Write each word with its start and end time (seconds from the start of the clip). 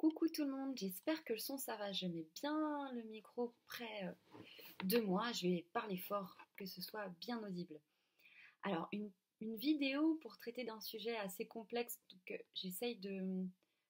Coucou 0.00 0.28
tout 0.28 0.46
le 0.46 0.50
monde, 0.50 0.78
j'espère 0.78 1.22
que 1.24 1.34
le 1.34 1.38
son 1.38 1.58
ça 1.58 1.76
va. 1.76 1.92
Je 1.92 2.06
mets 2.06 2.26
bien 2.40 2.90
le 2.94 3.02
micro 3.02 3.54
près 3.66 4.06
euh, 4.06 4.12
de 4.84 4.98
moi. 5.00 5.30
Je 5.32 5.46
vais 5.46 5.66
parler 5.74 5.98
fort, 5.98 6.38
que 6.56 6.64
ce 6.64 6.80
soit 6.80 7.06
bien 7.20 7.38
audible. 7.44 7.78
Alors, 8.62 8.88
une, 8.92 9.12
vidéo 9.42 10.18
pour 10.22 10.38
traiter 10.38 10.64
d'un 10.64 10.80
sujet 10.80 11.18
assez 11.18 11.46
complexe 11.46 12.00
que 12.24 12.32
j'essaye 12.54 12.96
de. 12.96 13.46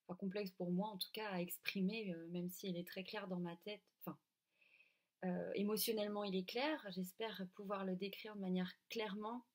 Enfin, 0.09 0.17
complexe 0.17 0.51
pour 0.51 0.72
moi 0.72 0.88
en 0.88 0.99
tout 0.99 1.10
cas 1.12 1.28
à 1.28 1.40
exprimer, 1.40 2.13
euh, 2.13 2.27
même 2.31 2.51
si 2.51 2.67
elle 2.67 2.77
est 2.77 2.88
très 2.88 3.04
claire 3.04 3.29
dans 3.29 3.38
ma 3.38 3.54
tête. 3.58 3.85
Enfin, 4.01 4.19
euh, 5.27 5.53
émotionnellement 5.54 6.24
il 6.24 6.35
est 6.35 6.49
clair. 6.49 6.85
J'espère 6.90 7.40
pouvoir 7.54 7.85
le 7.85 7.95
décrire 7.95 8.35
de 8.35 8.40
manière 8.40 8.72
clairement. 8.88 9.47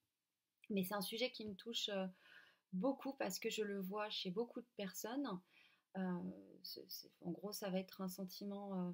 Mais 0.69 0.85
c'est 0.85 0.95
un 0.95 1.01
sujet 1.01 1.31
qui 1.31 1.45
me 1.45 1.55
touche 1.55 1.89
beaucoup 2.71 3.11
parce 3.17 3.39
que 3.39 3.49
je 3.49 3.61
le 3.61 3.81
vois 3.81 4.09
chez 4.09 4.31
beaucoup 4.31 4.61
de 4.61 4.69
personnes. 4.77 5.27
Euh, 5.97 6.19
en 7.21 7.31
gros, 7.31 7.51
ça 7.51 7.69
va 7.69 7.79
être 7.79 8.01
un 8.01 8.07
sentiment 8.07 8.73
euh, 8.73 8.91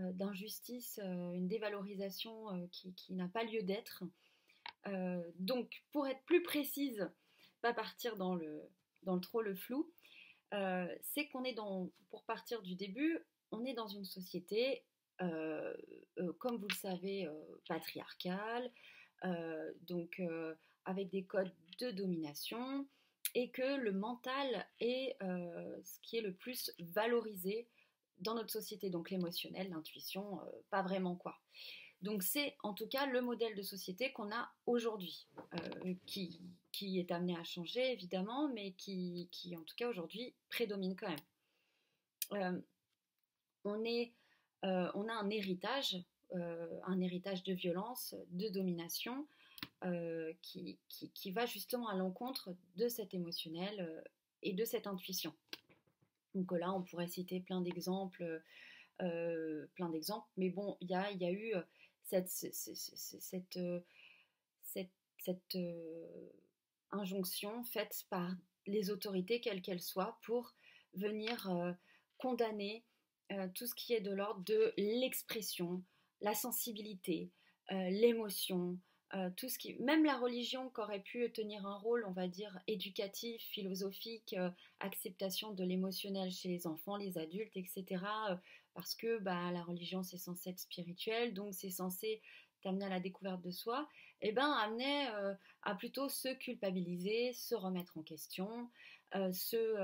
euh, 0.00 0.12
d'injustice, 0.12 0.98
une 1.02 1.48
dévalorisation 1.48 2.68
qui, 2.70 3.14
n'a 3.14 3.28
pas 3.28 3.44
lieu 3.44 3.62
d'être. 3.62 4.04
donc, 5.38 5.84
pour 5.92 6.06
être 6.06 6.22
plus 6.24 6.42
précise, 6.42 7.08
pas 7.60 7.72
partir 7.72 8.16
dans 8.16 8.34
le, 8.34 8.70
dans 9.02 9.14
le 9.14 9.20
trop 9.20 9.42
le 9.42 9.54
flou, 9.54 9.90
c'est 10.52 11.28
qu'on 11.32 11.44
est 11.44 11.54
dans, 11.54 11.90
pour 12.10 12.24
partir 12.24 12.62
du 12.62 12.76
début, 12.76 13.18
on 13.50 13.64
est 13.64 13.74
dans 13.74 13.88
une 13.88 14.04
société, 14.04 14.84
comme 15.18 16.56
vous 16.58 16.68
le 16.68 16.74
savez, 16.74 17.28
patriarcale, 17.68 18.70
donc 19.82 20.20
avec 20.84 21.08
des 21.10 21.24
codes 21.24 21.52
de 21.80 21.90
domination, 21.90 22.86
et 23.34 23.50
que 23.50 23.76
le 23.76 23.92
mental 23.92 24.66
est 24.80 25.16
euh, 25.22 25.76
ce 25.82 26.00
qui 26.00 26.16
est 26.16 26.20
le 26.20 26.34
plus 26.34 26.72
valorisé 26.78 27.68
dans 28.18 28.34
notre 28.34 28.50
société, 28.50 28.88
donc 28.88 29.10
l'émotionnel, 29.10 29.68
l'intuition, 29.70 30.40
euh, 30.40 30.50
pas 30.70 30.82
vraiment 30.82 31.16
quoi. 31.16 31.38
Donc 32.02 32.22
c'est 32.22 32.56
en 32.62 32.72
tout 32.72 32.86
cas 32.86 33.06
le 33.06 33.20
modèle 33.20 33.54
de 33.54 33.62
société 33.62 34.12
qu'on 34.12 34.32
a 34.32 34.50
aujourd'hui, 34.66 35.26
euh, 35.54 35.94
qui, 36.06 36.40
qui, 36.72 36.98
est 36.98 37.10
amené 37.10 37.36
à 37.36 37.44
changer 37.44 37.92
évidemment, 37.92 38.48
mais 38.48 38.72
qui, 38.72 39.28
qui 39.32 39.56
en 39.56 39.62
tout 39.62 39.74
cas 39.76 39.88
aujourd'hui 39.88 40.34
prédomine 40.48 40.94
quand 40.96 41.14
même. 42.30 42.62
on, 43.64 43.84
est, 43.84 44.12
on 44.62 45.08
a 45.08 45.12
un 45.12 45.30
héritage, 45.30 45.96
un 46.32 47.00
héritage 47.00 47.42
de 47.44 47.54
violence, 47.54 48.14
de 48.30 48.48
domination, 48.48 49.26
euh, 49.84 50.32
qui, 50.40 50.78
qui, 50.88 51.30
va 51.32 51.44
justement 51.44 51.88
à 51.88 51.94
l'encontre 51.94 52.56
de 52.76 52.88
cet 52.88 53.12
émotionnel 53.12 53.78
euh, 53.80 54.00
et 54.42 54.54
de 54.54 54.64
cette 54.64 54.86
intuition. 54.86 55.34
Donc 56.34 56.50
là, 56.52 56.72
on 56.72 56.82
pourrait 56.82 57.08
citer 57.08 57.40
plein 57.40 57.60
d'exemples, 57.60 58.42
euh, 59.02 59.66
plein 59.74 59.90
d'exemples, 59.90 60.26
mais 60.38 60.48
bon, 60.48 60.78
il 60.80 60.88
y 60.88 60.94
a, 60.94 61.12
y 61.12 61.26
a, 61.26 61.30
eu 61.30 61.52
cette, 62.04 62.30
cette, 62.30 63.58
cette, 64.64 64.90
cette 65.18 65.58
injonction 66.90 67.62
faite 67.64 68.06
par 68.08 68.34
les 68.66 68.90
autorités, 68.90 69.42
quelles 69.42 69.60
qu'elles 69.60 69.82
soient, 69.82 70.18
pour 70.22 70.54
venir 70.94 71.50
condamner 72.16 72.82
tout 73.54 73.66
ce 73.66 73.74
qui 73.74 73.92
est 73.92 74.00
de 74.00 74.12
l'ordre 74.12 74.42
de 74.44 74.72
l'expression, 74.78 75.82
la 76.22 76.34
sensibilité, 76.34 77.30
l'émotion, 77.70 78.78
euh, 79.16 79.30
tout 79.36 79.48
ce 79.48 79.58
qui, 79.58 79.74
même 79.74 80.04
la 80.04 80.18
religion 80.18 80.68
qui 80.68 80.80
aurait 80.80 81.00
pu 81.00 81.30
tenir 81.32 81.66
un 81.66 81.78
rôle, 81.78 82.04
on 82.06 82.12
va 82.12 82.28
dire, 82.28 82.58
éducatif, 82.66 83.40
philosophique, 83.40 84.34
euh, 84.36 84.50
acceptation 84.80 85.52
de 85.52 85.64
l'émotionnel 85.64 86.30
chez 86.30 86.48
les 86.48 86.66
enfants, 86.66 86.96
les 86.96 87.16
adultes, 87.16 87.56
etc. 87.56 87.84
Euh, 88.30 88.36
parce 88.74 88.94
que 88.94 89.18
bah, 89.18 89.50
la 89.52 89.62
religion, 89.62 90.02
c'est 90.02 90.18
censé 90.18 90.50
être 90.50 90.58
spirituel, 90.58 91.32
donc 91.32 91.54
c'est 91.54 91.70
censé 91.70 92.20
t'amener 92.62 92.84
à 92.84 92.90
la 92.90 93.00
découverte 93.00 93.40
de 93.40 93.50
soi, 93.50 93.88
et 94.20 94.28
eh 94.28 94.32
ben 94.32 94.50
amenait 94.50 95.06
à 95.62 95.74
plutôt 95.74 96.08
se 96.08 96.34
culpabiliser, 96.34 97.32
se 97.32 97.54
remettre 97.54 97.96
en 97.96 98.02
question, 98.02 98.68
se, 99.14 99.76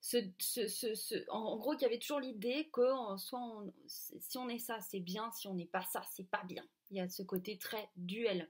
se, 0.00 1.30
en, 1.30 1.56
gros, 1.56 1.72
qu'il 1.72 1.82
y 1.82 1.86
avait 1.86 1.98
toujours 1.98 2.20
l'idée 2.20 2.68
que 2.72 2.86
soit 3.16 3.64
si 3.86 4.38
on 4.38 4.48
est 4.48 4.58
ça, 4.58 4.78
c'est 4.80 5.00
bien, 5.00 5.30
si 5.32 5.48
on 5.48 5.54
n'est 5.54 5.66
pas 5.66 5.82
ça, 5.82 6.02
c'est 6.12 6.28
pas 6.28 6.44
bien. 6.44 6.64
Il 6.90 6.96
y 6.96 7.00
a 7.00 7.08
ce 7.08 7.22
côté 7.22 7.58
très 7.58 7.88
duel. 7.96 8.48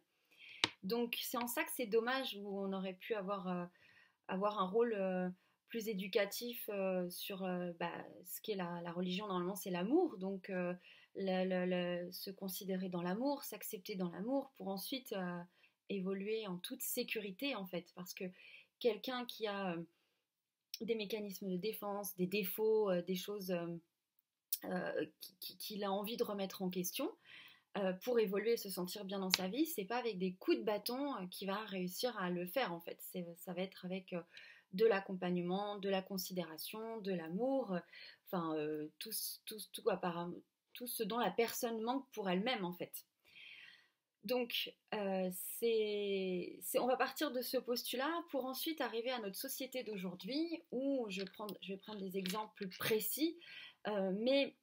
Donc 0.82 1.18
c'est 1.20 1.36
en 1.36 1.46
ça 1.46 1.62
que 1.62 1.70
c'est 1.74 1.86
dommage 1.86 2.36
où 2.40 2.60
on 2.60 2.72
aurait 2.72 2.94
pu 2.94 3.14
avoir, 3.14 3.48
euh, 3.48 3.64
avoir 4.28 4.60
un 4.60 4.66
rôle 4.66 4.94
euh, 4.94 5.28
plus 5.68 5.88
éducatif 5.88 6.68
euh, 6.72 7.08
sur 7.10 7.40
bah, 7.78 7.92
ce 8.24 8.40
qu'est 8.42 8.56
la, 8.56 8.92
religion. 8.92 9.26
Normalement 9.26 9.56
c'est 9.56 9.70
l'amour, 9.70 10.16
donc 10.18 10.50
se 11.16 12.30
considérer 12.30 12.88
dans 12.88 13.02
l'amour, 13.02 13.44
s'accepter 13.44 13.94
dans 13.94 14.10
l'amour 14.10 14.52
pour 14.56 14.68
ensuite 14.68 15.14
évoluer 15.88 16.46
en 16.46 16.56
toute 16.56 16.82
sécurité 16.82 17.54
en 17.54 17.66
fait. 17.66 17.92
Parce 17.94 18.14
que 18.14 18.24
quelqu'un 18.78 19.26
qui 19.26 19.46
a 19.46 19.76
des 20.80 20.94
mécanismes 20.94 21.50
de 21.50 21.56
défense, 21.56 22.16
des 22.16 22.26
défauts, 22.26 22.90
des 23.02 23.16
choses 23.16 23.54
qu'il 25.40 25.84
a 25.84 25.92
envie 25.92 26.16
de 26.16 26.24
remettre 26.24 26.62
en 26.62 26.70
question, 26.70 27.12
pour 28.02 28.18
évoluer 28.18 28.52
et 28.52 28.56
se 28.56 28.68
sentir 28.68 29.04
bien 29.04 29.20
dans 29.20 29.30
sa 29.30 29.46
vie, 29.48 29.64
c'est 29.64 29.84
pas 29.84 29.98
avec 29.98 30.18
des 30.18 30.34
coups 30.34 30.58
de 30.58 30.64
bâton 30.64 31.14
euh, 31.16 31.26
qu'il 31.30 31.46
va 31.46 31.56
réussir 31.66 32.16
à 32.18 32.30
le 32.30 32.46
faire 32.46 32.72
en 32.72 32.80
fait. 32.80 33.00
Ça 33.36 33.52
va 33.52 33.62
être 33.62 33.84
avec 33.84 34.12
euh, 34.12 34.20
de 34.72 34.86
l'accompagnement, 34.86 35.78
de 35.78 35.88
la 35.88 36.02
considération, 36.02 36.98
de 37.00 37.12
l'amour, 37.12 37.76
enfin 38.26 38.54
tout, 38.98 39.10
tout, 39.44 39.58
tout, 39.72 39.84
tout, 40.72 40.86
ce 40.86 41.02
dont 41.02 41.18
la 41.18 41.30
personne 41.30 41.80
manque 41.80 42.08
pour 42.12 42.28
elle-même 42.30 42.64
en 42.64 42.72
fait. 42.72 42.92
Donc, 44.22 44.72
c'est, 44.92 46.60
on 46.78 46.86
va 46.86 46.96
partir 46.96 47.32
de 47.32 47.40
ce 47.42 47.56
postulat 47.56 48.12
pour 48.30 48.44
ensuite 48.44 48.80
arriver 48.80 49.10
à 49.10 49.18
notre 49.18 49.34
société 49.34 49.82
d'aujourd'hui 49.82 50.62
où 50.70 51.06
je, 51.08 51.22
je 51.62 51.72
vais 51.72 51.78
prendre 51.78 52.00
des 52.00 52.16
exemples 52.16 52.68
précis, 52.78 53.40
mais 53.88 54.54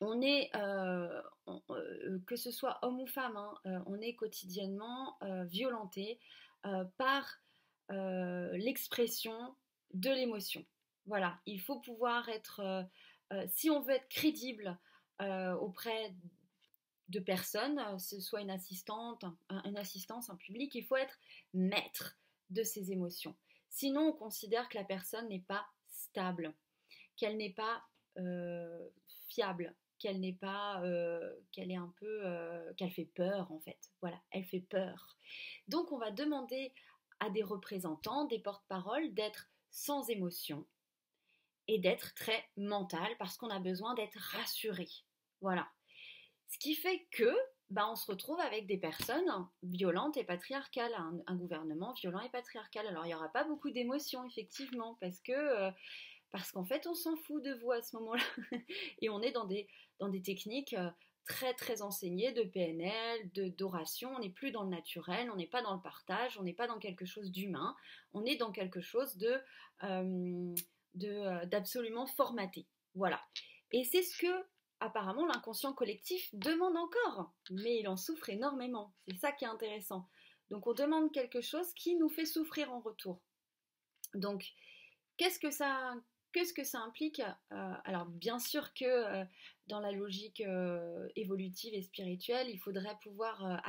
on 0.00 0.20
est, 0.20 0.50
euh, 0.54 1.22
euh, 1.48 2.18
que 2.26 2.36
ce 2.36 2.50
soit 2.50 2.78
homme 2.82 3.00
ou 3.00 3.06
femme, 3.06 3.36
hein, 3.36 3.54
euh, 3.66 3.78
on 3.86 4.00
est 4.00 4.14
quotidiennement 4.14 5.18
violenté 5.46 6.20
par 6.96 7.40
l'expression 7.88 9.54
de 9.94 10.10
l'émotion. 10.10 10.64
Voilà, 11.06 11.40
il 11.46 11.60
faut 11.60 11.78
pouvoir 11.78 12.28
être, 12.28 12.84
si 13.48 13.70
on 13.70 13.80
veut 13.80 13.94
être 13.94 14.08
crédible 14.08 14.76
auprès 15.20 16.12
de 17.08 17.20
personnes, 17.20 17.80
ce 18.00 18.20
soit 18.20 18.40
une 18.40 18.50
assistante, 18.50 19.24
une 19.64 19.78
assistance, 19.78 20.28
un 20.28 20.34
public, 20.34 20.74
il 20.74 20.84
faut 20.84 20.96
être 20.96 21.16
maître 21.54 22.18
de 22.50 22.64
ses 22.64 22.90
émotions. 22.90 23.36
Sinon, 23.70 24.08
on 24.08 24.12
considère 24.12 24.68
que 24.68 24.76
la 24.76 24.84
personne 24.84 25.28
n'est 25.28 25.44
pas 25.46 25.64
stable, 25.86 26.52
qu'elle 27.16 27.36
n'est 27.36 27.54
pas 27.54 27.84
fiable, 29.28 29.72
qu'elle 29.98 30.20
n'est 30.20 30.34
pas, 30.34 30.82
euh, 30.82 31.34
qu'elle 31.52 31.70
est 31.70 31.76
un 31.76 31.92
peu, 31.98 32.20
euh, 32.24 32.72
qu'elle 32.74 32.90
fait 32.90 33.10
peur 33.14 33.50
en 33.52 33.60
fait. 33.60 33.78
Voilà, 34.00 34.20
elle 34.30 34.44
fait 34.44 34.60
peur. 34.60 35.16
Donc 35.68 35.92
on 35.92 35.98
va 35.98 36.10
demander 36.10 36.72
à 37.20 37.30
des 37.30 37.42
représentants, 37.42 38.24
des 38.26 38.38
porte-paroles 38.38 39.14
d'être 39.14 39.48
sans 39.70 40.08
émotion 40.10 40.66
et 41.68 41.78
d'être 41.78 42.14
très 42.14 42.44
mental 42.56 43.08
parce 43.18 43.36
qu'on 43.36 43.50
a 43.50 43.58
besoin 43.58 43.94
d'être 43.94 44.18
rassuré. 44.18 44.88
Voilà. 45.40 45.68
Ce 46.48 46.58
qui 46.58 46.74
fait 46.74 47.06
que 47.10 47.34
bah, 47.70 47.88
on 47.90 47.96
se 47.96 48.10
retrouve 48.10 48.38
avec 48.40 48.66
des 48.66 48.78
personnes 48.78 49.28
violentes 49.62 50.16
et 50.16 50.24
patriarcales, 50.24 50.94
un, 51.26 51.34
gouvernement 51.34 51.92
violent 51.94 52.20
et 52.20 52.28
patriarcal. 52.28 52.86
Alors 52.86 53.04
il 53.04 53.08
n'y 53.08 53.14
aura 53.14 53.28
pas 53.28 53.44
beaucoup 53.44 53.70
d'émotions 53.70 54.24
effectivement 54.24 54.96
parce 55.00 55.20
que 55.20 55.32
euh, 55.32 55.70
parce 56.32 56.52
qu'en 56.52 56.64
fait, 56.64 56.86
on 56.86 56.94
s'en 56.94 57.16
fout 57.16 57.42
de 57.42 57.54
vous 57.54 57.72
à 57.72 57.82
ce 57.82 57.96
moment-là. 57.96 58.22
et 59.00 59.08
on 59.08 59.22
est 59.22 59.32
dans 59.32 59.46
des, 59.46 59.68
dans 59.98 60.08
des 60.08 60.22
techniques 60.22 60.74
euh, 60.74 60.90
très 61.26 61.54
très 61.54 61.82
enseignées 61.82 62.32
de 62.32 62.42
PNL, 62.42 63.30
d'oration. 63.56 64.14
On 64.16 64.20
n'est 64.20 64.30
plus 64.30 64.52
dans 64.52 64.62
le 64.62 64.70
naturel, 64.70 65.30
on 65.30 65.36
n'est 65.36 65.46
pas 65.46 65.62
dans 65.62 65.74
le 65.74 65.82
partage, 65.82 66.38
on 66.38 66.42
n'est 66.42 66.54
pas 66.54 66.66
dans 66.66 66.78
quelque 66.78 67.04
chose 67.04 67.30
d'humain, 67.30 67.76
on 68.12 68.24
est 68.24 68.36
dans 68.36 68.52
quelque 68.52 68.80
chose 68.80 69.16
de 69.16 69.36
euh, 69.82 70.54
euh, 71.04 71.46
d'absolument 71.46 72.06
formaté. 72.06 72.66
Voilà. 72.94 73.20
Et 73.72 73.84
c'est 73.84 74.02
ce 74.02 74.16
que 74.16 74.46
apparemment 74.80 75.26
l'inconscient 75.26 75.72
collectif 75.72 76.28
demande 76.34 76.76
encore, 76.76 77.32
mais 77.50 77.78
il 77.80 77.88
en 77.88 77.96
souffre 77.96 78.30
énormément. 78.30 78.94
C'est 79.08 79.16
ça 79.16 79.32
qui 79.32 79.44
est 79.44 79.48
intéressant. 79.48 80.08
Donc 80.50 80.66
on 80.66 80.74
demande 80.74 81.12
quelque 81.12 81.40
chose 81.40 81.72
qui 81.74 81.96
nous 81.96 82.08
fait 82.08 82.24
souffrir 82.24 82.72
en 82.72 82.80
retour. 82.80 83.20
Donc 84.14 84.44
qu'est-ce 85.16 85.40
que 85.40 85.50
ça 85.50 85.96
Qu'est-ce 86.36 86.52
que 86.52 86.64
ça 86.64 86.80
implique 86.80 87.22
euh, 87.52 87.72
Alors 87.86 88.04
bien 88.04 88.38
sûr 88.38 88.74
que 88.74 88.84
euh, 88.84 89.24
dans 89.68 89.80
la 89.80 89.90
logique 89.90 90.42
euh, 90.42 91.08
évolutive 91.16 91.72
et 91.72 91.80
spirituelle, 91.80 92.50
il 92.50 92.58
faudrait 92.58 92.98
pouvoir, 93.02 93.62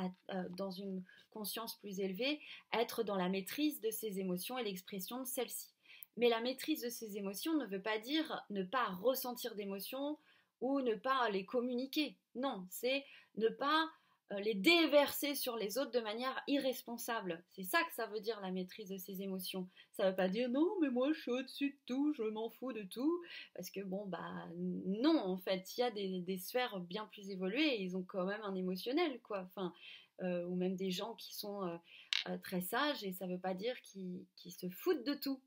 dans 0.50 0.72
une 0.72 1.02
conscience 1.32 1.80
plus 1.80 2.02
élevée, 2.02 2.42
être 2.74 3.04
dans 3.04 3.16
la 3.16 3.30
maîtrise 3.30 3.80
de 3.80 3.90
ses 3.90 4.20
émotions 4.20 4.58
et 4.58 4.66
l'expression 4.66 5.22
de 5.22 5.26
celles-ci. 5.26 5.70
Mais 6.18 6.28
la 6.28 6.42
maîtrise 6.42 6.82
de 6.82 6.90
ses 6.90 7.16
émotions 7.16 7.54
ne 7.54 7.66
veut 7.66 7.82
pas 7.82 8.00
dire 8.00 8.46
ne 8.50 8.64
pas 8.64 8.88
ressentir 9.02 9.56
d'émotions 9.56 10.18
ou 10.60 10.82
ne 10.82 10.96
pas 10.96 11.30
les 11.30 11.46
communiquer. 11.46 12.18
Non, 12.36 12.68
c'est 12.70 13.06
ne 13.38 13.48
pas 13.48 13.90
les 14.32 14.56
déverser 14.56 15.36
sur 15.36 15.56
les 15.56 15.78
autres 15.78 15.92
de 15.92 16.00
manière 16.00 16.42
irresponsable. 16.48 17.44
C'est 17.50 17.64
ça 17.64 17.82
que 17.84 17.94
ça 17.94 18.08
veut 18.08 18.20
dire 18.20 18.40
la 18.42 18.52
maîtrise 18.52 18.90
de 18.90 18.98
ses 18.98 19.22
émotions. 19.22 19.70
Ça 19.94 20.04
ne 20.04 20.10
veut 20.10 20.16
pas 20.16 20.28
dire 20.28 20.50
non, 20.50 20.68
mais 20.82 20.90
moi 20.90 21.14
je 21.14 21.22
suis 21.22 21.32
au-dessus 21.32 21.70
de 21.72 21.78
tout, 21.86 22.14
je 22.14 22.24
m'en 22.24 22.50
fous 22.50 22.74
de 22.74 22.84
tout. 22.84 23.22
Parce 23.56 23.70
que 23.70 23.80
bon, 23.82 24.06
bah 24.06 24.48
non, 24.58 25.18
en 25.18 25.38
fait, 25.38 25.78
il 25.78 25.82
y 25.82 25.84
a 25.84 25.92
des, 25.92 26.38
sphères 26.38 26.80
bien 26.82 27.06
plus 27.06 27.30
évoluées, 27.30 27.82
ils 27.82 27.96
ont 27.96 28.04
quand 28.04 28.26
même 28.26 28.42
un 28.44 28.56
émotionnel, 28.56 29.20
quoi. 29.22 29.44
Enfin, 29.44 29.74
euh, 30.22 30.44
ou 30.46 30.56
même 30.56 30.76
des 30.76 30.92
gens 30.92 31.16
qui 31.16 31.36
sont 31.36 31.80
euh, 32.28 32.38
très 32.44 32.62
sages, 32.62 33.04
et 33.04 33.14
ça 33.14 33.28
ne 33.28 33.34
veut 33.34 33.40
pas 33.40 33.54
dire 33.54 33.80
qu'ils 33.82 34.26
se 34.52 34.70
foutent 34.70 35.06
de 35.06 35.14
tout. 35.14 35.40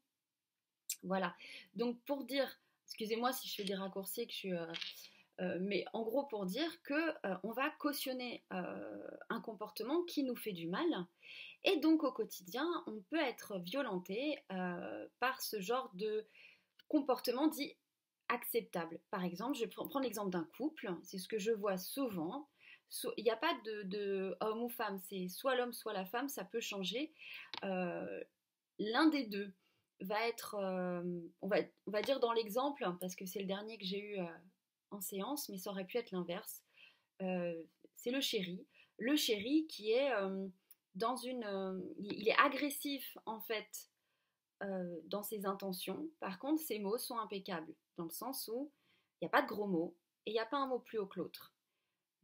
Voilà. 1.03 1.35
Donc 1.75 2.01
pour 2.07 2.25
dire, 2.25 2.49
excusez-moi 2.87 3.33
si 3.33 3.49
je 3.49 3.55
fais 3.57 3.65
des 3.65 3.75
raccourcis, 3.75 4.27
que 4.27 4.33
je 4.33 4.39
suis 4.39 4.53
euh, 5.41 5.59
mais 5.61 5.85
en 5.93 6.03
gros 6.03 6.25
pour 6.25 6.45
dire 6.45 6.83
que 6.83 6.95
euh, 7.27 7.35
on 7.45 7.53
va 7.53 7.71
cautionner 7.79 8.45
euh, 8.53 9.09
un 9.31 9.41
comportement 9.41 10.03
qui 10.03 10.23
nous 10.23 10.37
fait 10.37 10.53
du 10.53 10.67
mal 10.67 10.87
et 11.65 11.79
donc 11.79 12.05
au 12.05 12.13
quotidien 12.13 12.67
on 12.87 13.01
peut 13.11 13.21
être 13.21 13.59
violenté 13.59 14.39
par 15.19 15.41
ce 15.41 15.61
genre 15.61 15.91
de 15.95 16.27
comportement 16.89 17.49
dit 17.49 17.77
acceptable. 18.29 19.01
Par 19.11 19.25
exemple, 19.25 19.57
je 19.57 19.65
vais 19.65 19.69
prendre 19.69 20.01
l'exemple 20.01 20.31
d'un 20.31 20.49
couple, 20.57 20.95
c'est 21.03 21.19
ce 21.19 21.27
que 21.27 21.39
je 21.39 21.51
vois 21.51 21.77
souvent. 21.77 22.49
Il 23.17 23.25
n'y 23.25 23.31
a 23.31 23.37
pas 23.37 23.53
de, 23.65 24.37
homme 24.41 24.63
ou 24.63 24.69
femme, 24.69 24.99
c'est 25.09 25.29
soit 25.29 25.57
l'homme, 25.57 25.73
soit 25.73 25.93
la 25.93 26.05
femme, 26.05 26.29
ça 26.29 26.45
peut 26.45 26.61
changer. 26.61 27.13
L'un 27.63 29.07
des 29.11 29.27
deux 29.27 29.53
va 30.01 30.27
être, 30.29 30.57
on, 31.43 31.49
va, 31.49 31.59
on 31.87 31.91
va 31.91 32.03
dire 32.03 32.21
dans 32.21 32.33
l'exemple, 32.33 32.89
parce 33.01 33.17
que 33.17 33.27
c'est 33.27 33.41
le 33.41 33.47
dernier 33.47 33.77
que 33.79 33.85
j'ai 33.85 34.01
eu 34.01 34.19
séance, 34.99 35.49
mais 35.49 35.59
ça 35.59 35.71
aurait 35.71 35.85
pu 35.85 35.99
être 35.99 36.11
l'inverse. 36.11 36.65
Euh, 37.23 37.63
c'est 37.95 38.11
le 38.11 38.21
chéri. 38.21 38.67
Le 38.99 39.15
chéri 39.15 39.67
qui 39.69 39.93
est 39.93 40.11
euh, 40.13 40.49
dans 40.95 41.17
une... 41.17 41.45
Euh, 41.45 41.81
il 41.99 42.29
est 42.29 42.39
agressif 42.39 43.17
en 43.27 43.41
fait 43.41 43.89
dans 45.07 45.23
ses 45.23 45.47
intentions. 45.47 46.07
Par 46.21 46.39
contre, 46.39 46.61
ses 46.61 46.79
mots 46.79 46.99
sont 46.99 47.19
impeccables, 47.19 47.75
dans 47.97 48.05
le 48.05 48.11
sens 48.11 48.47
où 48.53 48.71
il 49.19 49.25
n'y 49.25 49.27
a 49.27 49.31
pas 49.31 49.41
de 49.41 49.47
gros 49.47 49.67
mots 49.67 49.97
et 50.27 50.33
il 50.33 50.35
n'y 50.35 50.39
a 50.39 50.45
pas 50.45 50.59
un 50.59 50.67
mot 50.67 50.81
plus 50.81 50.99
haut 50.99 51.07
que 51.07 51.19
l'autre. 51.19 51.55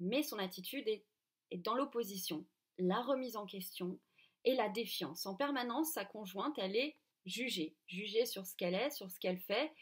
Mais 0.01 0.23
son 0.23 0.39
attitude 0.39 0.87
est, 0.87 1.07
est 1.51 1.57
dans 1.57 1.75
l'opposition, 1.75 2.45
la 2.77 3.01
remise 3.01 3.37
en 3.37 3.47
question 3.47 3.99
et 4.45 4.55
la 4.55 4.69
défiance. 4.69 5.25
En 5.25 5.35
permanence, 5.35 5.93
sa 5.93 6.05
conjointe, 6.05 6.59
elle 6.59 6.77
est 6.77 6.99
jugée, 7.25 7.75
jugée 7.87 8.27
sur 8.27 8.47
ce 8.47 8.55
qu'elle 8.55 8.75
est, 8.75 8.91
sur 8.91 9.11
ce 9.11 9.19
qu'elle 9.19 9.41
fait, 9.41 9.73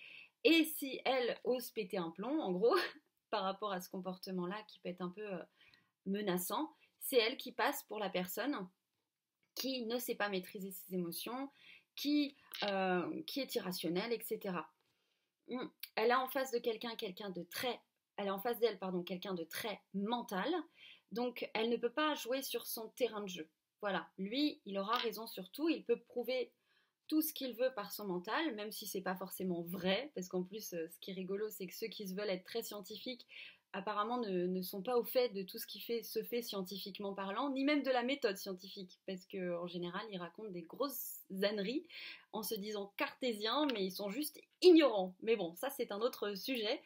et 0.44 0.64
si 0.64 1.00
elle 1.04 1.38
ose 1.44 1.70
péter 1.70 1.98
un 1.98 2.10
plomb, 2.10 2.40
en 2.40 2.52
gros, 2.52 2.76
par 3.30 3.42
rapport 3.42 3.72
à 3.72 3.80
ce 3.80 3.88
comportement-là 3.88 4.62
qui 4.68 4.78
peut 4.80 4.90
être 4.90 5.00
un 5.00 5.08
peu 5.08 5.26
euh, 5.26 5.42
menaçant, 6.06 6.72
c'est 7.00 7.16
elle 7.16 7.36
qui 7.36 7.52
passe 7.52 7.82
pour 7.84 7.98
la 7.98 8.10
personne 8.10 8.68
qui 9.54 9.86
ne 9.86 9.98
sait 9.98 10.14
pas 10.14 10.28
maîtriser 10.28 10.70
ses 10.70 10.94
émotions, 10.94 11.50
qui, 11.96 12.36
euh, 12.64 13.22
est 13.36 13.54
irrationnelle, 13.54 14.12
etc. 14.12 14.56
Hum, 15.48 15.70
elle 15.94 16.10
a 16.10 16.20
en 16.20 16.28
face 16.28 16.50
de 16.50 16.58
quelqu'un 16.58 16.96
quelqu'un 16.96 17.30
de 17.30 17.42
très, 17.44 17.80
elle 18.16 18.28
a 18.28 18.34
en 18.34 18.40
face 18.40 18.58
d'elle 18.58 18.78
pardon 18.78 19.02
quelqu'un 19.02 19.34
de 19.34 19.44
très 19.44 19.80
mental, 19.92 20.52
donc 21.12 21.48
elle 21.54 21.70
ne 21.70 21.76
peut 21.76 21.92
pas 21.92 22.14
jouer 22.14 22.42
sur 22.42 22.66
son 22.66 22.88
terrain 22.90 23.20
de 23.20 23.28
jeu. 23.28 23.48
Voilà, 23.80 24.08
lui, 24.18 24.62
il 24.64 24.78
aura 24.78 24.96
raison 24.96 25.26
sur 25.26 25.50
tout, 25.50 25.68
il 25.68 25.84
peut 25.84 26.00
prouver 26.00 26.52
tout 27.08 27.22
ce 27.22 27.32
qu'il 27.32 27.54
veut 27.54 27.72
par 27.74 27.92
son 27.92 28.06
mental, 28.06 28.54
même 28.54 28.72
si 28.72 28.86
c'est 28.86 29.00
pas 29.00 29.14
forcément 29.14 29.62
vrai, 29.62 30.10
parce 30.14 30.28
qu'en 30.28 30.42
plus, 30.42 30.72
euh, 30.72 30.88
ce 30.88 30.98
qui 31.00 31.10
est 31.10 31.14
rigolo, 31.14 31.48
c'est 31.50 31.66
que 31.66 31.74
ceux 31.74 31.88
qui 31.88 32.08
se 32.08 32.14
veulent 32.14 32.30
être 32.30 32.44
très 32.44 32.62
scientifiques, 32.62 33.26
apparemment 33.74 34.18
ne, 34.18 34.62
sont 34.62 34.82
pas 34.82 34.96
au 34.96 35.04
fait 35.04 35.30
de 35.30 35.42
tout 35.42 35.58
ce 35.58 35.66
qui 35.66 35.80
se 35.80 36.22
fait 36.22 36.42
scientifiquement 36.42 37.12
parlant, 37.12 37.50
ni 37.50 37.64
même 37.64 37.82
de 37.82 37.90
la 37.90 38.02
méthode 38.04 38.36
scientifique, 38.36 39.00
parce 39.06 39.26
qu'en 39.26 39.66
général, 39.66 40.02
ils 40.12 40.18
racontent 40.18 40.50
des 40.50 40.62
grosses 40.62 41.22
âneries 41.42 41.86
en 42.32 42.42
se 42.42 42.54
disant 42.54 42.92
cartésiens, 42.96 43.66
mais 43.72 43.84
ils 43.84 43.90
sont 43.90 44.10
juste 44.10 44.40
ignorants. 44.62 45.14
Mais 45.22 45.36
bon, 45.36 45.54
ça 45.56 45.70
c'est 45.70 45.90
un 45.90 46.00
autre 46.00 46.34
sujet. 46.36 46.80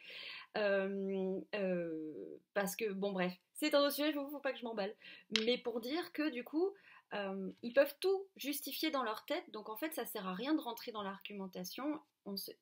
Euh, 0.57 1.39
euh, 1.55 2.39
parce 2.55 2.75
que, 2.75 2.91
bon 2.91 3.11
bref, 3.11 3.33
c'est 3.53 3.75
un 3.75 3.81
autre 3.81 3.93
sujet, 3.93 4.09
il 4.09 4.13
faut, 4.13 4.27
faut 4.27 4.39
pas 4.39 4.51
que 4.51 4.59
je 4.59 4.65
m'emballe. 4.65 4.95
Mais 5.45 5.59
pour 5.59 5.79
dire 5.79 6.11
que 6.11 6.29
du 6.29 6.43
coup, 6.43 6.73
euh, 7.13 7.51
ils 7.63 7.73
peuvent 7.73 7.95
tout 7.99 8.27
justifier 8.35 8.91
dans 8.91 9.03
leur 9.03 9.25
tête, 9.25 9.49
donc 9.51 9.69
en 9.69 9.77
fait 9.77 9.93
ça 9.93 10.05
sert 10.05 10.27
à 10.27 10.33
rien 10.33 10.53
de 10.53 10.61
rentrer 10.61 10.91
dans 10.91 11.01
l'argumentation. 11.01 11.99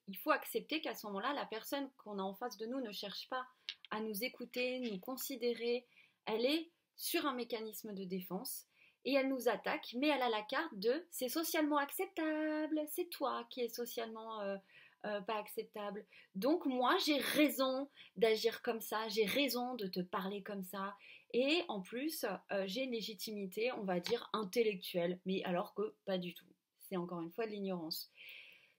Il 0.08 0.18
faut 0.18 0.32
accepter 0.32 0.80
qu'à 0.80 0.96
ce 0.96 1.06
moment-là, 1.08 1.34
la 1.34 1.46
personne 1.46 1.90
qu'on 1.98 2.20
a 2.20 2.22
en 2.22 2.36
face 2.36 2.58
de 2.58 2.66
nous 2.66 2.80
ne 2.80 2.92
cherche 2.94 3.28
pas 3.30 3.46
à 3.92 4.00
nous 4.00 4.24
écouter, 4.24 4.80
nous 4.80 5.00
considérer. 5.00 5.86
Elle 6.26 6.46
est 6.46 6.72
sur 6.96 7.26
un 7.26 7.34
mécanisme 7.34 7.94
de 7.94 8.06
défense 8.06 8.66
et 9.04 9.14
elle 9.14 9.30
nous 9.30 9.50
attaque, 9.50 9.94
mais 9.96 10.08
elle 10.08 10.22
a 10.22 10.30
la 10.30 10.42
carte 10.44 10.78
de 10.78 11.06
c'est 11.12 11.30
socialement 11.30 11.78
acceptable, 11.78 12.82
c'est 12.90 13.10
toi 13.10 13.46
qui 13.50 13.62
es 13.62 13.70
socialement 13.70 14.42
euh, 14.42 14.58
euh, 15.06 15.22
pas 15.22 15.38
acceptable. 15.38 16.06
Donc 16.36 16.66
moi 16.66 16.96
j'ai 17.06 17.18
raison 17.18 17.90
d'agir 18.16 18.62
comme 18.62 18.82
ça, 18.82 19.08
j'ai 19.10 19.26
raison 19.26 19.76
de 19.76 19.88
te 19.88 20.00
parler 20.00 20.44
comme 20.44 20.64
ça. 20.64 20.96
Et 21.34 21.64
en 21.68 21.82
plus, 21.82 22.26
euh, 22.52 22.64
j'ai 22.68 22.84
une 22.84 22.92
légitimité, 22.92 23.72
on 23.74 23.84
va 23.84 24.00
dire, 24.00 24.30
intellectuelle, 24.34 25.20
mais 25.26 25.44
alors 25.44 25.74
que 25.74 25.96
pas 26.06 26.18
du 26.18 26.34
tout. 26.34 26.46
C'est 26.80 26.98
encore 26.98 27.22
une 27.22 27.32
fois 27.32 27.46
de 27.46 27.52
l'ignorance. 27.52 28.10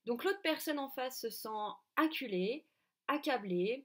Donc 0.06 0.25
l'autre 0.25 0.41
personne 0.43 0.79
en 0.79 0.89
face 0.89 1.21
se 1.21 1.29
sent 1.29 1.49
acculée, 1.97 2.65
accablée, 3.06 3.85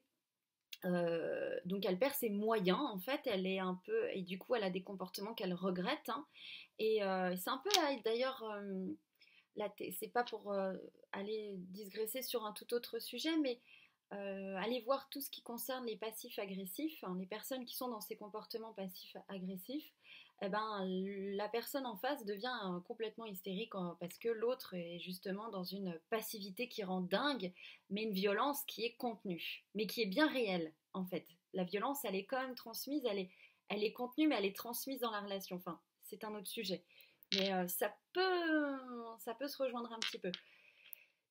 euh, 0.86 1.60
donc 1.66 1.86
elle 1.86 2.00
perd 2.00 2.14
ses 2.14 2.30
moyens 2.30 2.80
en 2.80 3.00
fait, 3.00 3.22
elle 3.26 3.46
est 3.46 3.60
un 3.60 3.80
peu 3.86 4.10
et 4.14 4.22
du 4.22 4.38
coup 4.38 4.56
elle 4.56 4.64
a 4.64 4.70
des 4.70 4.84
comportements 4.84 5.34
qu'elle 5.34 5.54
regrette 5.54 6.10
hein. 6.10 6.26
et 6.78 7.04
euh, 7.04 7.36
c'est 7.38 7.50
un 7.50 7.62
peu 7.64 7.70
d'ailleurs 8.04 8.44
c'est 9.98 10.12
pas 10.12 10.26
pour 10.26 10.54
aller 11.14 11.54
digresser 11.56 12.22
sur 12.22 12.46
un 12.46 12.52
tout 12.52 12.74
autre 12.74 13.00
sujet 13.00 13.38
mais 13.38 13.62
euh, 14.14 14.56
allez 14.58 14.82
voir 14.82 15.10
tout 15.10 15.22
ce 15.22 15.30
qui 15.30 15.42
concerne 15.42 15.86
les 15.86 15.96
passifs 15.96 16.38
agressifs, 16.40 17.04
hein, 17.04 17.16
les 17.20 17.26
personnes 17.26 17.66
qui 17.66 17.76
sont 17.76 17.88
dans 17.88 18.02
ces 18.02 18.16
comportements 18.16 18.74
passifs 18.74 19.18
agressifs, 19.28 19.92
eh 20.42 20.50
ben, 20.50 20.84
la 21.36 21.48
personne 21.48 21.86
en 21.86 21.96
face 21.96 22.26
devient 22.26 22.54
euh, 22.66 22.80
complètement 22.82 23.26
hystérique 23.26 23.74
parce 24.00 24.18
que 24.18 24.30
l'autre 24.30 24.74
est 24.74 25.00
justement 25.00 25.50
dans 25.50 25.64
une 25.64 25.98
passivité 26.10 26.68
qui 26.68 26.84
rend 26.84 27.02
dingue, 27.02 27.54
mais 27.90 28.04
une 28.04 28.14
violence 28.14 28.64
qui 28.66 28.84
est 28.84 28.96
contenue, 28.96 29.64
mais 29.74 29.88
qui 29.88 30.02
est 30.02 30.08
bien 30.08 30.28
réelle 30.28 30.74
en 30.94 31.06
fait. 31.06 31.26
La 31.54 31.64
violence, 31.64 32.04
elle 32.04 32.16
est 32.16 32.26
quand 32.26 32.42
même 32.42 32.56
transmise, 32.56 33.06
elle 33.06 33.20
est, 33.84 33.94
contenue, 33.94 34.28
mais 34.28 34.36
elle 34.36 34.46
est 34.46 34.56
transmise 34.56 35.00
dans 35.00 35.12
la 35.12 35.22
relation. 35.22 35.56
Enfin, 35.56 35.80
c'est 36.02 36.24
un 36.24 36.36
autre 36.36 36.48
sujet. 36.48 36.84
Mais 37.36 37.54
euh, 37.54 37.68
ça, 37.68 37.96
peut, 38.12 38.78
ça 39.20 39.34
peut 39.36 39.48
se 39.48 39.62
rejoindre 39.62 39.94
un 39.94 40.00
petit 40.00 40.20
peu. 40.20 40.32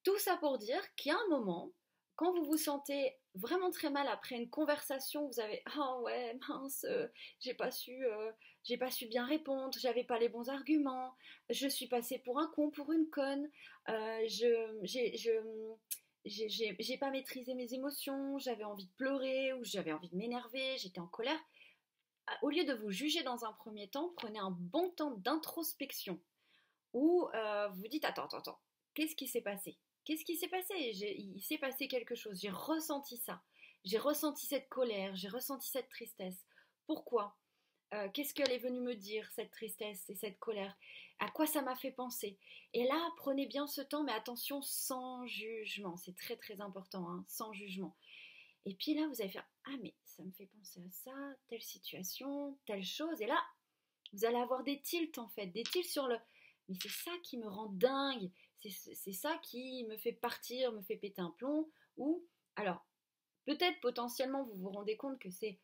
Tout 0.04 0.18
ça 0.18 0.36
pour 0.36 0.58
dire 0.58 0.82
a 1.06 1.12
un 1.12 1.28
moment 1.28 1.70
quand 2.16 2.32
vous 2.34 2.44
vous 2.44 2.56
sentez 2.56 3.16
vraiment 3.34 3.70
très 3.70 3.90
mal 3.90 4.06
après 4.08 4.36
une 4.36 4.50
conversation, 4.50 5.26
vous 5.26 5.40
avez 5.40 5.62
ah 5.66 5.98
ouais 6.00 6.38
mince, 6.48 6.84
euh, 6.84 7.06
j'ai 7.40 7.54
pas 7.54 7.70
su, 7.70 8.04
euh, 8.04 8.30
j'ai 8.64 8.76
pas 8.76 8.90
su 8.90 9.06
bien 9.06 9.24
répondre, 9.24 9.76
j'avais 9.78 10.04
pas 10.04 10.18
les 10.18 10.28
bons 10.28 10.48
arguments, 10.48 11.14
je 11.50 11.66
suis 11.68 11.88
passée 11.88 12.18
pour 12.18 12.38
un 12.38 12.48
con, 12.48 12.70
pour 12.70 12.92
une 12.92 13.08
conne, 13.08 13.50
euh, 13.88 14.24
je 14.28 14.78
j'ai 14.82 15.16
j'ai 16.24 16.98
pas 16.98 17.10
maîtrisé 17.10 17.54
mes 17.54 17.74
émotions, 17.74 18.38
j'avais 18.38 18.64
envie 18.64 18.86
de 18.86 18.92
pleurer 18.96 19.52
ou 19.54 19.64
j'avais 19.64 19.92
envie 19.92 20.10
de 20.10 20.16
m'énerver, 20.16 20.78
j'étais 20.78 21.00
en 21.00 21.08
colère. 21.08 21.40
Au 22.42 22.50
lieu 22.50 22.64
de 22.64 22.74
vous 22.74 22.90
juger 22.92 23.24
dans 23.24 23.44
un 23.44 23.52
premier 23.52 23.88
temps, 23.88 24.12
prenez 24.16 24.38
un 24.38 24.52
bon 24.52 24.90
temps 24.90 25.10
d'introspection 25.10 26.20
où 26.92 27.26
vous 27.72 27.80
vous 27.80 27.88
dites 27.88 28.04
attends 28.04 28.26
attends 28.26 28.38
attends, 28.38 28.60
qu'est-ce 28.94 29.16
qui 29.16 29.26
s'est 29.26 29.40
passé? 29.40 29.76
Qu'est-ce 30.04 30.24
qui 30.24 30.36
s'est 30.36 30.48
passé? 30.48 30.74
Il 30.76 31.42
s'est 31.42 31.58
passé 31.58 31.88
quelque 31.88 32.14
chose, 32.14 32.40
j'ai 32.40 32.50
ressenti 32.50 33.16
ça. 33.16 33.42
J'ai 33.84 33.98
ressenti 33.98 34.46
cette 34.46 34.68
colère, 34.68 35.14
j'ai 35.16 35.28
ressenti 35.28 35.68
cette 35.68 35.88
tristesse. 35.88 36.46
Pourquoi? 36.86 37.36
Euh, 37.94 38.08
Qu'est-ce 38.10 38.32
qu'elle 38.32 38.52
est 38.52 38.58
venue 38.58 38.80
me 38.80 38.94
dire, 38.94 39.28
cette 39.32 39.50
tristesse 39.50 40.08
et 40.08 40.14
cette 40.14 40.38
colère? 40.38 40.76
À 41.18 41.28
quoi 41.30 41.46
ça 41.46 41.62
m'a 41.62 41.74
fait 41.74 41.90
penser? 41.90 42.38
Et 42.74 42.84
là, 42.84 43.10
prenez 43.16 43.46
bien 43.46 43.66
ce 43.66 43.80
temps, 43.80 44.02
mais 44.04 44.12
attention, 44.12 44.62
sans 44.62 45.26
jugement. 45.26 45.96
C'est 45.96 46.16
très 46.16 46.36
très 46.36 46.60
important, 46.60 47.08
hein, 47.10 47.24
sans 47.28 47.52
jugement. 47.52 47.96
Et 48.64 48.74
puis 48.74 48.94
là, 48.94 49.06
vous 49.08 49.20
allez 49.20 49.30
faire 49.30 49.46
Ah, 49.64 49.76
mais 49.82 49.94
ça 50.04 50.22
me 50.22 50.30
fait 50.32 50.46
penser 50.46 50.80
à 50.80 50.90
ça, 50.90 51.36
telle 51.48 51.62
situation, 51.62 52.56
telle 52.66 52.84
chose. 52.84 53.20
Et 53.20 53.26
là, 53.26 53.40
vous 54.12 54.24
allez 54.24 54.38
avoir 54.38 54.62
des 54.62 54.80
tilts 54.80 55.18
en 55.18 55.28
fait, 55.28 55.46
des 55.48 55.64
tilts 55.64 55.90
sur 55.90 56.06
le. 56.06 56.16
Mais 56.68 56.76
c'est 56.80 56.88
ça 56.88 57.10
qui 57.24 57.38
me 57.38 57.48
rend 57.48 57.66
dingue 57.66 58.30
c'est 58.70 59.12
ça 59.12 59.38
qui 59.42 59.84
me 59.84 59.96
fait 59.96 60.12
partir, 60.12 60.72
me 60.72 60.82
fait 60.82 60.96
péter 60.96 61.20
un 61.20 61.30
plomb. 61.30 61.70
Ou, 61.96 62.26
alors, 62.56 62.84
peut-être 63.46 63.80
potentiellement 63.80 64.44
vous 64.44 64.56
vous 64.56 64.70
rendez 64.70 64.96
compte 64.96 65.18
que 65.18 65.30
c'est 65.30 65.58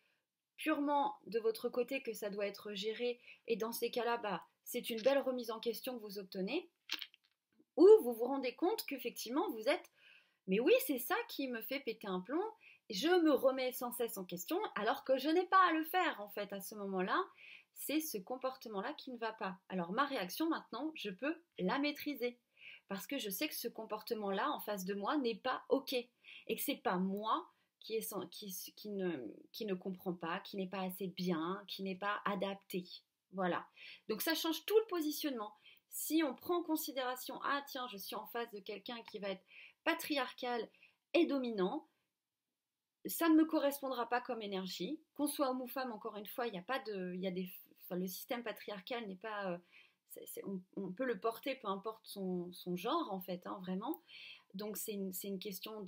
purement 0.56 1.16
de 1.26 1.38
votre 1.38 1.68
côté 1.68 2.02
que 2.02 2.12
ça 2.12 2.30
doit 2.30 2.46
être 2.46 2.74
géré, 2.74 3.20
et 3.46 3.56
dans 3.56 3.72
ces 3.72 3.90
cas-là, 3.90 4.18
bah, 4.18 4.44
c'est 4.64 4.90
une 4.90 5.00
belle 5.02 5.20
remise 5.20 5.50
en 5.50 5.60
question 5.60 5.96
que 5.96 6.02
vous 6.02 6.18
obtenez. 6.18 6.68
Ou 7.76 7.88
vous 8.02 8.12
vous 8.12 8.24
rendez 8.24 8.54
compte 8.56 8.84
qu'effectivement 8.86 9.48
vous 9.50 9.68
êtes, 9.68 9.90
mais 10.48 10.60
oui, 10.60 10.72
c'est 10.86 10.98
ça 10.98 11.14
qui 11.28 11.48
me 11.48 11.62
fait 11.62 11.80
péter 11.80 12.08
un 12.08 12.20
plomb. 12.20 12.42
Je 12.90 13.08
me 13.08 13.32
remets 13.32 13.72
sans 13.72 13.92
cesse 13.92 14.18
en 14.18 14.24
question 14.24 14.58
alors 14.74 15.04
que 15.04 15.16
je 15.16 15.28
n'ai 15.28 15.46
pas 15.46 15.68
à 15.68 15.72
le 15.72 15.84
faire 15.84 16.20
en 16.20 16.28
fait 16.30 16.52
à 16.52 16.60
ce 16.60 16.74
moment-là. 16.74 17.22
C'est 17.74 18.00
ce 18.00 18.18
comportement-là 18.18 18.92
qui 18.94 19.12
ne 19.12 19.18
va 19.18 19.32
pas. 19.32 19.56
Alors 19.68 19.92
ma 19.92 20.06
réaction 20.06 20.48
maintenant, 20.48 20.90
je 20.96 21.10
peux 21.10 21.40
la 21.58 21.78
maîtriser 21.78 22.40
parce 22.88 23.06
que 23.06 23.18
je 23.18 23.30
sais 23.30 23.48
que 23.48 23.54
ce 23.54 23.68
comportement-là 23.68 24.50
en 24.50 24.60
face 24.60 24.84
de 24.84 24.94
moi 24.94 25.16
n'est 25.18 25.34
pas 25.34 25.62
ok 25.68 25.92
et 25.92 26.56
que 26.56 26.62
c'est 26.62 26.82
pas 26.82 26.96
moi 26.96 27.48
qui, 27.80 28.00
ne, 28.90 29.34
qui 29.52 29.66
comprend 29.78 30.12
pas, 30.12 30.40
qui 30.40 30.56
n'est 30.56 30.66
pas 30.66 30.82
assez 30.82 31.06
bien, 31.06 31.62
qui 31.68 31.82
n'est 31.82 31.96
pas 31.96 32.20
adapté. 32.24 32.84
Voilà. 33.32 33.66
Donc 34.08 34.22
ça 34.22 34.34
change 34.34 34.64
tout 34.66 34.78
le 34.78 34.86
positionnement. 34.86 35.54
Si 35.90 36.22
on 36.22 36.34
prend 36.34 36.58
en 36.58 36.62
considération, 36.62 37.40
ah 37.44 37.62
tiens, 37.68 37.86
je 37.88 37.96
suis 37.96 38.16
en 38.16 38.26
face 38.26 38.50
de 38.52 38.60
quelqu'un 38.60 39.00
qui 39.10 39.18
va 39.18 39.30
être 39.30 39.44
patriarcal 39.84 40.68
et 41.14 41.26
dominant, 41.26 41.88
ça 43.06 43.28
ne 43.28 43.34
me 43.34 43.44
correspondra 43.44 44.08
pas 44.08 44.20
comme 44.20 44.42
énergie. 44.42 45.00
Qu'on 45.14 45.26
soit 45.26 45.50
homme 45.50 45.62
ou 45.62 45.68
femme, 45.68 45.92
encore 45.92 46.16
une 46.16 46.26
fois, 46.26 46.46
il 46.46 46.52
n'y 46.52 46.58
a 46.58 46.62
pas 46.62 46.78
de, 46.80 47.14
y 47.14 47.26
a 47.26 47.30
des, 47.30 47.50
le 47.90 48.06
système 48.06 48.42
patriarcal 48.42 49.06
n'est 49.06 49.16
pas, 49.16 49.50
euh, 49.50 49.58
on, 50.76 50.90
peut 50.92 51.04
le 51.04 51.18
porter, 51.18 51.56
peu 51.56 51.68
importe 51.68 52.06
son, 52.06 52.50
genre 52.74 53.12
en 53.12 53.20
fait, 53.20 53.46
hein, 53.46 53.58
vraiment. 53.62 54.00
Donc 54.54 54.76
c'est 54.76 54.92
une, 54.92 55.38
question 55.38 55.84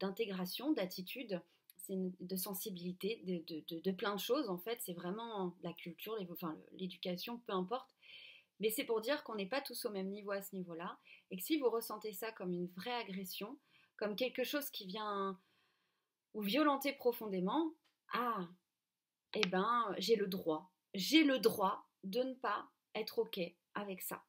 d'intégration, 0.00 0.72
d'attitude, 0.72 1.40
de 1.88 2.36
sensibilité, 2.36 3.22
de, 3.24 3.90
plein 3.92 4.14
de 4.14 4.20
choses 4.20 4.48
en 4.48 4.58
fait. 4.58 4.78
C'est 4.82 4.92
vraiment 4.92 5.54
la 5.62 5.72
culture, 5.72 6.16
l'éducation, 6.72 7.38
peu 7.46 7.52
importe. 7.52 7.90
Mais 8.60 8.70
c'est 8.70 8.84
pour 8.84 9.00
dire 9.00 9.22
qu'on 9.22 9.36
n'est 9.36 9.46
pas 9.46 9.60
tous 9.60 9.84
au 9.84 9.90
même 9.90 10.08
niveau 10.08 10.32
à 10.32 10.42
ce 10.42 10.56
niveau-là. 10.56 10.98
Et 11.30 11.36
que 11.36 11.42
si 11.42 11.58
vous 11.58 11.70
ressentez 11.70 12.12
ça 12.12 12.32
comme 12.32 12.52
une 12.52 12.66
vraie 12.68 12.94
agression, 12.94 13.56
comme 13.96 14.16
quelque 14.16 14.44
chose 14.44 14.68
qui 14.70 14.86
vient 14.86 15.38
vous 16.34 16.40
violenter 16.40 16.92
profondément, 16.92 17.72
ah, 18.12 18.48
eh 19.34 19.46
ben, 19.48 19.94
j'ai 19.98 20.16
le 20.16 20.26
droit. 20.26 20.70
J'ai 20.94 21.24
le 21.24 21.38
droit 21.38 21.86
de 22.04 22.22
ne 22.22 22.34
pas 22.34 22.68
être 22.94 23.18
OK 23.18 23.40
avec 23.74 24.02
ça. 24.02 24.22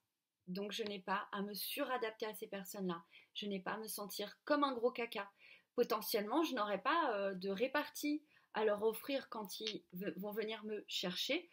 Donc 0.48 0.72
je 0.72 0.84
n'ai 0.84 1.00
pas 1.00 1.27
à 1.31 1.41
me 1.41 1.53
suradapter 1.53 2.25
à 2.25 2.34
ces 2.34 2.48
personnes-là. 2.48 3.03
Je 3.34 3.46
n'ai 3.46 3.60
pas 3.60 3.74
à 3.74 3.77
me 3.77 3.88
sentir 3.88 4.38
comme 4.46 4.63
un 4.63 4.74
gros 4.74 4.91
caca. 4.91 5.29
Potentiellement, 5.75 6.43
je 6.43 6.55
n'aurai 6.55 6.81
pas 6.81 7.13
euh, 7.13 7.34
de 7.36 7.50
répartie 7.50 8.24
à 8.53 8.65
leur 8.65 8.84
offrir 8.84 9.29
quand 9.29 9.60
ils 9.60 9.84
vont 10.17 10.31
venir 10.31 10.63
me 10.65 10.84
chercher. 10.88 11.50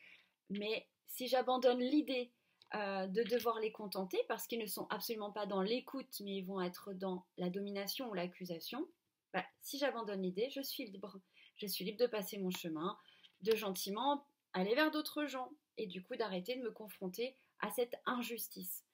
Mais 0.49 0.89
si 1.07 1.29
j'abandonne 1.29 1.81
l'idée 1.81 2.33
euh, 2.75 3.07
de 3.07 3.23
devoir 3.23 3.61
les 3.61 3.71
contenter 3.71 4.19
parce 4.29 4.47
qu'ils 4.47 4.59
ne 4.59 4.67
sont 4.67 4.87
absolument 4.91 5.31
pas 5.31 5.47
dans 5.47 5.63
l'écoute, 5.63 6.21
mais 6.21 6.37
ils 6.37 6.47
vont 6.47 6.61
être 6.61 6.95
dans 6.95 7.27
la 7.37 7.51
domination 7.51 8.09
ou 8.09 8.15
l'accusation, 8.15 8.89
bah, 9.33 9.45
si 9.61 9.79
j'abandonne 9.79 10.23
l'idée, 10.23 10.49
je 10.51 10.63
suis 10.63 10.87
libre. 10.87 11.21
Je 11.57 11.67
suis 11.67 11.85
libre 11.85 11.99
de 11.99 12.07
passer 12.07 12.39
mon 12.39 12.51
chemin, 12.51 12.99
de 13.43 13.55
gentiment 13.55 14.27
aller 14.57 14.75
vers 14.75 14.91
d'autres 14.91 15.27
gens 15.27 15.51
et 15.77 15.87
du 15.87 16.03
coup 16.03 16.17
d'arrêter 16.17 16.57
de 16.57 16.63
me 16.63 16.71
confronter 16.71 17.37
à 17.61 17.71
cette 17.71 17.97
injustice. 18.07 18.85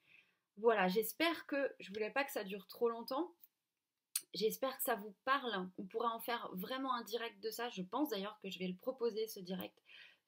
Voilà, 0.58 0.88
j'espère 0.88 1.46
que 1.46 1.74
je 1.80 1.92
voulais 1.92 2.10
pas 2.10 2.24
que 2.24 2.32
ça 2.32 2.44
dure 2.44 2.66
trop 2.66 2.88
longtemps. 2.88 3.32
J'espère 4.34 4.76
que 4.76 4.82
ça 4.82 4.94
vous 4.94 5.14
parle. 5.24 5.68
On 5.78 5.84
pourra 5.84 6.14
en 6.14 6.20
faire 6.20 6.50
vraiment 6.54 6.94
un 6.94 7.02
direct 7.04 7.42
de 7.42 7.50
ça. 7.50 7.68
Je 7.70 7.82
pense 7.82 8.10
d'ailleurs 8.10 8.38
que 8.42 8.50
je 8.50 8.58
vais 8.58 8.68
le 8.68 8.76
proposer, 8.76 9.26
ce 9.26 9.40
direct, 9.40 9.76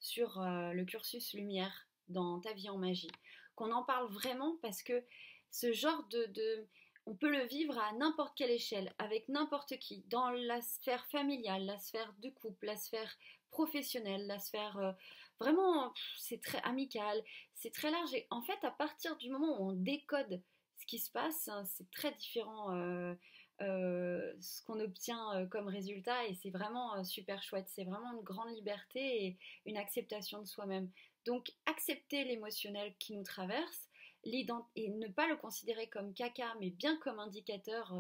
sur 0.00 0.41
euh, 0.41 0.73
le 0.73 0.85
cursus 0.85 1.35
lumière 1.35 1.87
dans 2.09 2.41
ta 2.41 2.53
vie 2.53 2.69
en 2.69 2.79
magie. 2.79 3.11
Qu'on 3.55 3.73
en 3.73 3.83
parle 3.83 4.11
vraiment 4.12 4.57
parce 4.62 4.83
que 4.83 5.05
ce 5.50 5.73
genre 5.73 6.05
de, 6.09 6.67
on 7.07 7.14
peut 7.14 7.31
le 7.31 7.45
vivre 7.47 7.79
à 7.79 7.93
n'importe 7.93 8.37
quelle 8.37 8.50
échelle, 8.50 8.93
avec 8.99 9.29
n'importe 9.29 9.79
qui, 9.79 10.03
dans 10.09 10.31
la 10.31 10.61
sphère 10.61 11.07
familiale, 11.07 11.64
la 11.64 11.79
sphère 11.79 12.12
de 12.19 12.31
couple, 12.31 12.67
la 12.67 12.76
sphère 12.76 13.17
professionnelle, 13.50 14.26
la 14.26 14.38
sphère 14.38 14.76
euh, 14.79 14.93
Vraiment, 15.41 15.93
c'est 16.19 16.41
très 16.41 16.61
amical, 16.62 17.23
c'est 17.55 17.73
très 17.73 17.91
large. 17.91 18.14
Et 18.14 18.26
en 18.31 18.43
fait, 18.43 18.62
à 18.64 18.71
partir 18.71 19.17
du 19.17 19.31
moment 19.31 19.61
où 19.61 19.71
on 19.71 19.73
décode 19.73 20.41
ce 20.76 20.87
qui 20.87 20.99
se 20.99 21.11
passe, 21.11 21.49
hein, 21.49 21.64
c'est 21.64 21.91
très 21.91 22.12
différent 22.12 22.75
euh, 22.75 23.14
euh, 23.62 24.33
ce 24.41 24.62
qu'on 24.62 24.81
obtient 24.81 25.35
euh, 25.35 25.47
comme 25.47 25.69
résultat 25.69 26.26
et 26.26 26.35
c'est 26.35 26.50
vraiment 26.50 27.03
super 27.05 27.43
chouette. 27.43 27.67
C'est 27.69 27.85
vraiment 27.85 28.12
une 28.12 28.23
grande 28.23 28.55
liberté 28.55 29.26
et 29.26 29.38
une 29.67 29.76
acceptation 29.76 30.41
de 30.41 30.47
soi-même. 30.47 30.91
Donc, 31.25 31.50
accepter 31.67 32.25
l'émotionnel 32.25 32.95
qui 32.99 33.14
nous 33.14 33.25
traverse 33.25 33.88
et 34.25 34.88
ne 34.88 35.09
pas 35.09 35.26
le 35.26 35.37
considérer 35.37 35.87
comme 35.88 36.14
caca, 36.14 36.55
mais 36.59 36.71
bien 36.71 36.97
comme 36.99 37.19
indicateur 37.19 37.95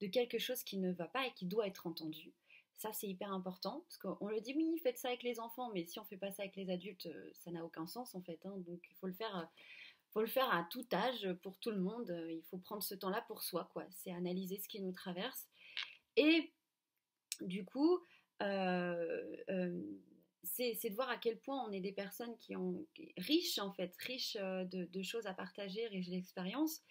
de 0.00 0.06
quelque 0.08 0.38
chose 0.38 0.64
qui 0.64 0.76
ne 0.76 0.92
va 0.92 1.06
pas 1.06 1.24
et 1.26 1.32
qui 1.34 1.46
doit 1.46 1.68
être 1.68 1.86
entendu. 1.86 2.32
Ça, 2.78 2.92
c'est 2.92 3.08
hyper 3.08 3.32
important, 3.32 3.80
parce 3.80 3.98
qu'on 3.98 4.28
le 4.28 4.40
dit, 4.40 4.54
oui, 4.56 4.78
faites 4.84 4.98
ça 4.98 5.08
avec 5.08 5.24
les 5.24 5.40
enfants, 5.40 5.72
mais 5.74 5.84
si 5.84 5.98
on 5.98 6.04
ne 6.04 6.08
fait 6.08 6.16
pas 6.16 6.30
ça 6.30 6.44
avec 6.44 6.54
les 6.54 6.70
adultes, 6.70 7.06
euh, 7.06 7.30
ça 7.34 7.50
n'a 7.50 7.64
aucun 7.64 7.88
sens, 7.88 8.14
en 8.14 8.22
fait. 8.22 8.38
Hein. 8.46 8.54
donc, 8.58 8.80
il 8.88 8.96
faut 8.96 9.08
le 9.08 9.12
faire... 9.12 9.36
Euh, 9.36 9.44
faut 10.12 10.22
le 10.22 10.26
faire 10.26 10.50
à 10.54 10.66
tout 10.70 10.86
âge, 10.90 11.30
pour 11.42 11.58
tout 11.58 11.70
le 11.70 11.80
monde. 11.80 12.08
Euh, 12.08 12.32
il 12.32 12.42
faut 12.44 12.56
prendre 12.56 12.82
ce 12.82 12.94
temps-là 12.94 13.22
pour 13.28 13.42
soi, 13.42 13.68
quoi. 13.74 13.84
C'est 13.90 14.10
analyser 14.10 14.58
ce 14.58 14.66
qui 14.66 14.80
nous 14.80 14.92
traverse. 14.92 15.48
Et 16.16 16.50
du 17.42 17.66
coup, 17.66 17.98
c'est 18.40 18.46
de 20.88 20.94
voir 20.94 21.10
à 21.10 21.18
quel 21.18 21.38
point 21.38 21.62
on 21.68 21.72
est 21.72 21.80
des 21.80 21.92
personnes 21.92 22.34
qui 22.38 22.56
ont 22.56 22.86
riches 23.18 23.58
en 23.58 23.70
fait, 23.74 23.94
riches 23.98 24.36
de, 24.36 24.86
de 24.86 25.02
choses 25.02 25.26
à 25.26 25.34
partager, 25.34 25.86
riches 25.88 26.08
d'expériences, 26.08 26.82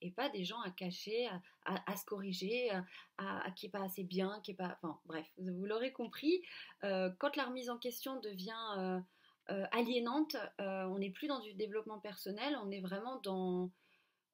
et 0.00 0.10
pas 0.10 0.28
des 0.28 0.44
gens 0.44 0.60
à 0.60 0.70
cacher, 0.70 1.28
à, 1.64 1.96
se 1.96 2.04
corriger, 2.04 2.70
à, 3.18 3.50
qui 3.56 3.66
est 3.66 3.70
pas 3.70 3.82
assez 3.82 4.04
bien, 4.04 4.40
qui 4.42 4.52
est 4.52 4.54
pas. 4.54 4.78
Enfin, 4.82 4.98
bref, 5.06 5.26
vous, 5.38 5.64
l'aurez 5.66 5.92
compris. 5.92 6.42
Euh, 6.84 7.10
quand 7.18 7.36
la 7.36 7.44
remise 7.44 7.70
en 7.70 7.78
question 7.78 8.20
devient 8.20 8.52
euh, 8.78 9.00
euh, 9.50 9.66
aliénante, 9.72 10.36
on 10.58 10.98
n'est 10.98 11.10
plus 11.10 11.28
dans 11.28 11.40
du 11.40 11.54
développement 11.54 11.98
personnel, 11.98 12.56
on 12.62 12.70
est 12.70 12.80
vraiment 12.80 13.20
dans 13.20 13.70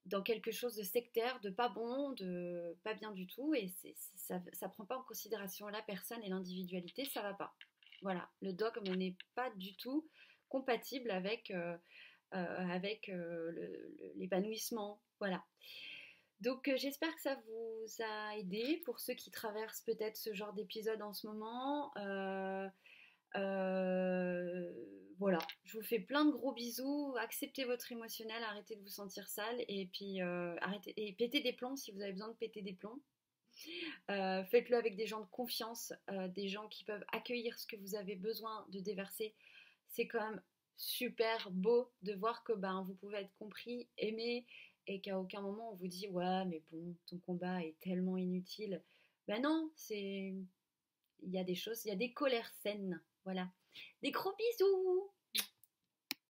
dans 0.06 0.22
quelque 0.22 0.50
chose 0.50 0.74
de 0.74 0.82
sectaire, 0.82 1.38
de 1.42 1.50
pas 1.50 1.68
bon, 1.68 2.10
de 2.10 2.76
pas 2.82 2.92
bien 2.92 3.12
du 3.12 3.28
tout, 3.28 3.54
et 3.54 3.72
ça 4.16 4.40
ne 4.40 4.68
prend 4.72 4.84
pas 4.84 4.98
en 4.98 5.02
considération 5.04 5.68
la 5.68 5.80
personne 5.80 6.20
et 6.24 6.28
l'individualité, 6.28 7.04
ça 7.04 7.22
va 7.22 7.34
pas. 7.34 7.54
Voilà, 8.02 8.28
le 8.40 8.52
dogme 8.52 8.96
n'est 8.96 9.16
pas 9.36 9.50
du 9.50 9.76
tout 9.76 10.04
compatible 10.48 11.12
avec, 11.12 11.52
avec 12.32 13.10
l'épanouissement, 14.16 15.00
voilà. 15.18 15.42
Donc 16.42 16.66
euh, 16.66 16.76
j'espère 16.76 17.14
que 17.14 17.20
ça 17.22 17.36
vous 17.46 18.02
a 18.02 18.36
aidé 18.36 18.82
pour 18.84 18.98
ceux 18.98 19.14
qui 19.14 19.30
traversent 19.30 19.82
peut-être 19.82 20.16
ce 20.16 20.34
genre 20.34 20.52
d'épisode 20.52 21.00
en 21.00 21.12
ce 21.12 21.28
moment. 21.28 21.96
Euh, 21.96 22.68
euh, 23.36 24.72
voilà, 25.20 25.38
je 25.62 25.78
vous 25.78 25.84
fais 25.84 26.00
plein 26.00 26.24
de 26.24 26.32
gros 26.32 26.52
bisous. 26.52 27.14
Acceptez 27.20 27.64
votre 27.64 27.92
émotionnel, 27.92 28.42
arrêtez 28.42 28.74
de 28.74 28.82
vous 28.82 28.88
sentir 28.88 29.28
sale 29.28 29.64
et 29.68 29.88
puis 29.92 30.20
arrêtez 30.20 30.92
et 30.96 31.12
pétez 31.12 31.42
des 31.42 31.52
plombs 31.52 31.76
si 31.76 31.92
vous 31.92 32.02
avez 32.02 32.12
besoin 32.12 32.30
de 32.30 32.36
péter 32.36 32.60
des 32.60 32.74
plombs. 32.74 33.00
Faites-le 34.08 34.76
avec 34.76 34.96
des 34.96 35.06
gens 35.06 35.20
de 35.20 35.30
confiance, 35.30 35.92
des 36.30 36.48
gens 36.48 36.66
qui 36.66 36.82
peuvent 36.82 37.04
accueillir 37.12 37.56
ce 37.56 37.68
que 37.68 37.76
vous 37.76 37.94
avez 37.94 38.16
besoin 38.16 38.66
de 38.70 38.80
déverser. 38.80 39.36
C'est 39.86 40.08
quand 40.08 40.28
même 40.28 40.42
super 40.82 41.48
beau 41.52 41.92
de 42.02 42.12
voir 42.14 42.42
que 42.42 42.52
ben, 42.52 42.82
vous 42.82 42.94
pouvez 42.94 43.18
être 43.18 43.34
compris, 43.38 43.88
aimé 43.98 44.44
et 44.88 45.00
qu'à 45.00 45.16
aucun 45.16 45.40
moment 45.40 45.70
on 45.70 45.76
vous 45.76 45.86
dit 45.86 46.08
ouais 46.08 46.44
mais 46.46 46.60
bon 46.72 46.96
ton 47.06 47.18
combat 47.18 47.62
est 47.62 47.76
tellement 47.80 48.16
inutile. 48.16 48.82
Ben 49.28 49.40
non, 49.40 49.70
c'est 49.76 50.34
il 51.22 51.30
y 51.30 51.38
a 51.38 51.44
des 51.44 51.54
choses, 51.54 51.84
il 51.84 51.88
y 51.88 51.92
a 51.92 51.96
des 51.96 52.12
colères 52.12 52.52
saines, 52.62 53.00
voilà. 53.24 53.48
Des 54.02 54.10
gros 54.10 54.34
bisous 54.36 55.10